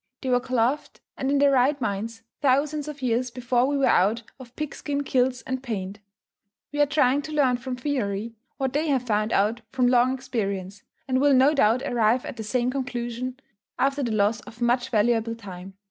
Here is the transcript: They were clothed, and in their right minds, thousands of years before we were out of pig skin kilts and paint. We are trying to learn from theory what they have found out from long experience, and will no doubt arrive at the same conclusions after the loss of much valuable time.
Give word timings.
They 0.21 0.29
were 0.29 0.39
clothed, 0.39 0.99
and 1.15 1.29
in 1.29 1.37
their 1.37 1.51
right 1.51 1.79
minds, 1.79 2.23
thousands 2.41 2.87
of 2.87 3.03
years 3.03 3.29
before 3.29 3.67
we 3.67 3.77
were 3.77 3.85
out 3.85 4.23
of 4.39 4.55
pig 4.55 4.73
skin 4.73 5.03
kilts 5.03 5.43
and 5.43 5.61
paint. 5.61 5.99
We 6.71 6.81
are 6.81 6.87
trying 6.87 7.21
to 7.21 7.31
learn 7.31 7.57
from 7.57 7.75
theory 7.75 8.33
what 8.57 8.73
they 8.73 8.87
have 8.87 9.03
found 9.03 9.31
out 9.31 9.61
from 9.71 9.85
long 9.85 10.11
experience, 10.15 10.81
and 11.07 11.21
will 11.21 11.35
no 11.35 11.53
doubt 11.53 11.83
arrive 11.83 12.25
at 12.25 12.37
the 12.37 12.43
same 12.43 12.71
conclusions 12.71 13.35
after 13.77 14.01
the 14.01 14.11
loss 14.11 14.39
of 14.39 14.59
much 14.59 14.89
valuable 14.89 15.35
time. 15.35 15.75